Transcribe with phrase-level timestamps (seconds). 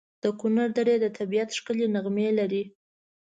[0.23, 2.63] د کنړ درې د طبیعت ښکلي نغمې لري.